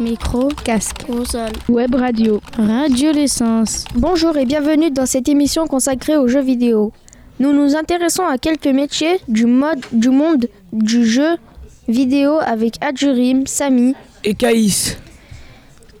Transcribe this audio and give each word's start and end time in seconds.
Micro, 0.00 0.48
casque, 0.64 1.04
console, 1.06 1.52
web 1.68 1.94
radio, 1.94 2.40
radio 2.56 3.12
l'essence. 3.12 3.84
Bonjour 3.94 4.36
et 4.38 4.46
bienvenue 4.46 4.90
dans 4.90 5.04
cette 5.04 5.28
émission 5.28 5.66
consacrée 5.66 6.16
aux 6.16 6.28
jeux 6.28 6.40
vidéo. 6.40 6.92
Nous 7.40 7.52
nous 7.52 7.76
intéressons 7.76 8.24
à 8.24 8.38
quelques 8.38 8.68
métiers 8.68 9.20
du, 9.28 9.44
mode, 9.44 9.84
du 9.92 10.08
monde 10.08 10.48
du 10.72 11.04
jeu 11.04 11.36
vidéo 11.88 12.38
avec 12.40 12.82
Adjurim, 12.82 13.46
Samy 13.46 13.94
et 14.24 14.34
Caïs. 14.34 14.96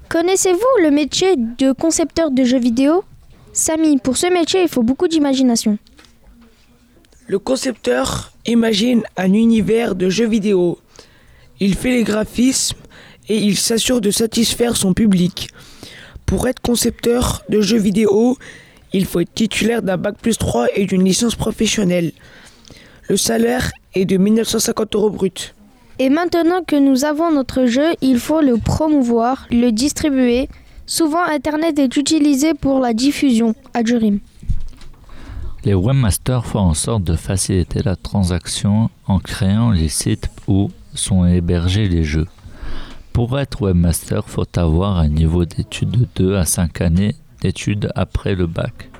Connaissez-vous 0.08 0.82
le 0.82 0.90
métier 0.90 1.36
de 1.36 1.72
concepteur 1.72 2.30
de 2.30 2.44
jeux 2.44 2.60
vidéo? 2.60 3.04
Samy, 3.52 3.98
pour 3.98 4.16
ce 4.16 4.26
métier, 4.32 4.62
il 4.62 4.68
faut 4.68 4.82
beaucoup 4.82 5.06
d'imagination. 5.06 5.76
Le 7.26 7.38
concepteur 7.38 8.32
imagine 8.46 9.02
un 9.18 9.34
univers 9.34 9.94
de 9.94 10.08
jeux 10.08 10.28
vidéo. 10.28 10.78
Il 11.60 11.74
fait 11.74 11.90
les 11.90 12.04
graphismes 12.04 12.78
et 13.28 13.38
il 13.38 13.56
s'assure 13.56 14.00
de 14.00 14.10
satisfaire 14.10 14.76
son 14.76 14.94
public. 14.94 15.48
Pour 16.26 16.48
être 16.48 16.60
concepteur 16.60 17.42
de 17.48 17.60
jeux 17.60 17.78
vidéo, 17.78 18.38
il 18.92 19.06
faut 19.06 19.20
être 19.20 19.34
titulaire 19.34 19.82
d'un 19.82 19.96
bac 19.96 20.16
plus 20.20 20.38
3 20.38 20.66
et 20.74 20.86
d'une 20.86 21.04
licence 21.04 21.34
professionnelle. 21.34 22.12
Le 23.08 23.16
salaire 23.16 23.70
est 23.94 24.04
de 24.04 24.16
1950 24.16 24.94
euros 24.94 25.10
brut. 25.10 25.54
Et 25.98 26.08
maintenant 26.08 26.62
que 26.66 26.76
nous 26.76 27.04
avons 27.04 27.30
notre 27.30 27.66
jeu, 27.66 27.94
il 28.00 28.18
faut 28.18 28.40
le 28.40 28.56
promouvoir, 28.56 29.46
le 29.50 29.70
distribuer. 29.70 30.48
Souvent, 30.86 31.22
Internet 31.22 31.78
est 31.78 31.96
utilisé 31.96 32.54
pour 32.54 32.80
la 32.80 32.92
diffusion. 32.92 33.54
Adjurim. 33.74 34.18
Les 35.64 35.74
webmasters 35.74 36.44
font 36.44 36.58
en 36.58 36.74
sorte 36.74 37.04
de 37.04 37.14
faciliter 37.14 37.82
la 37.84 37.94
transaction 37.94 38.90
en 39.06 39.20
créant 39.20 39.70
les 39.70 39.88
sites 39.88 40.28
où 40.48 40.70
sont 40.94 41.24
hébergés 41.24 41.88
les 41.88 42.02
jeux. 42.02 42.26
Pour 43.12 43.38
être 43.38 43.60
webmaster, 43.60 44.26
faut 44.26 44.58
avoir 44.58 44.98
un 44.98 45.08
niveau 45.08 45.44
d'études 45.44 45.90
de 45.90 46.08
2 46.16 46.36
à 46.36 46.46
5 46.46 46.80
années 46.80 47.14
d'études 47.42 47.90
après 47.94 48.34
le 48.34 48.46
bac. 48.46 48.90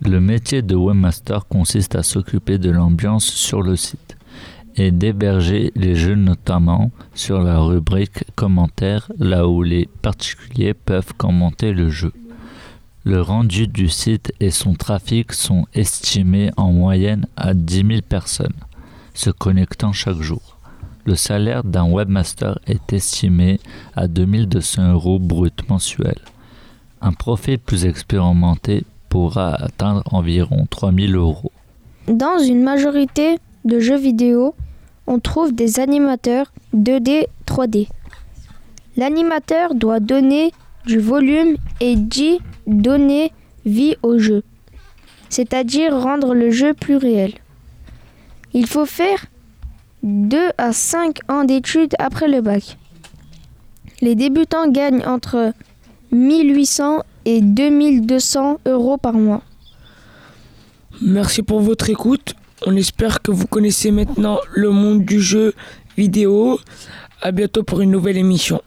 Le 0.00 0.20
métier 0.20 0.62
de 0.62 0.76
webmaster 0.76 1.46
consiste 1.48 1.96
à 1.96 2.04
s'occuper 2.04 2.58
de 2.58 2.70
l'ambiance 2.70 3.24
sur 3.24 3.62
le 3.62 3.74
site 3.74 4.16
et 4.76 4.92
d'héberger 4.92 5.72
les 5.74 5.96
jeux 5.96 6.14
notamment 6.14 6.92
sur 7.14 7.42
la 7.42 7.58
rubrique 7.58 8.24
commentaires 8.36 9.10
là 9.18 9.48
où 9.48 9.64
les 9.64 9.88
particuliers 10.02 10.74
peuvent 10.74 11.12
commenter 11.16 11.72
le 11.72 11.90
jeu. 11.90 12.12
Le 13.02 13.20
rendu 13.20 13.66
du 13.66 13.88
site 13.88 14.32
et 14.38 14.50
son 14.50 14.74
trafic 14.74 15.32
sont 15.32 15.66
estimés 15.74 16.52
en 16.56 16.72
moyenne 16.72 17.26
à 17.36 17.54
10 17.54 17.74
000 17.86 17.88
personnes 18.08 18.54
se 19.14 19.30
connectant 19.30 19.92
chaque 19.92 20.20
jour. 20.20 20.59
Le 21.10 21.16
salaire 21.16 21.64
d'un 21.64 21.90
webmaster 21.90 22.60
est 22.68 22.92
estimé 22.92 23.58
à 23.96 24.06
2200 24.06 24.92
euros 24.92 25.18
brut 25.18 25.68
mensuel. 25.68 26.14
Un 27.00 27.12
profil 27.12 27.58
plus 27.58 27.84
expérimenté 27.84 28.84
pourra 29.08 29.54
atteindre 29.54 30.04
environ 30.14 30.68
3000 30.70 31.16
euros. 31.16 31.50
Dans 32.06 32.38
une 32.38 32.62
majorité 32.62 33.40
de 33.64 33.80
jeux 33.80 33.98
vidéo, 33.98 34.54
on 35.08 35.18
trouve 35.18 35.52
des 35.52 35.80
animateurs 35.80 36.52
2D, 36.76 37.26
3D. 37.44 37.88
L'animateur 38.96 39.74
doit 39.74 39.98
donner 39.98 40.52
du 40.86 41.00
volume 41.00 41.56
et 41.80 41.96
dit 41.96 42.38
donner 42.68 43.32
vie 43.66 43.96
au 44.04 44.18
jeu, 44.18 44.44
c'est-à-dire 45.28 45.92
rendre 45.92 46.34
le 46.34 46.52
jeu 46.52 46.72
plus 46.72 46.98
réel. 46.98 47.32
Il 48.52 48.68
faut 48.68 48.86
faire 48.86 49.26
2 50.02 50.38
à 50.58 50.72
5 50.72 51.18
ans 51.28 51.44
d'études 51.44 51.94
après 51.98 52.28
le 52.28 52.40
bac. 52.40 52.76
Les 54.00 54.14
débutants 54.14 54.68
gagnent 54.70 55.04
entre 55.06 55.52
1800 56.12 57.02
et 57.26 57.40
2200 57.40 58.60
euros 58.66 58.96
par 58.96 59.12
mois. 59.12 59.42
Merci 61.02 61.42
pour 61.42 61.60
votre 61.60 61.90
écoute. 61.90 62.34
On 62.66 62.76
espère 62.76 63.22
que 63.22 63.30
vous 63.30 63.46
connaissez 63.46 63.90
maintenant 63.90 64.38
le 64.54 64.70
monde 64.70 65.04
du 65.04 65.20
jeu 65.20 65.54
vidéo. 65.96 66.58
À 67.22 67.32
bientôt 67.32 67.62
pour 67.62 67.80
une 67.80 67.90
nouvelle 67.90 68.16
émission. 68.16 68.62